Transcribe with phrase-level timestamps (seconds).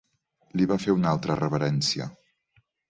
[0.61, 2.11] Li va fer una altra reverència.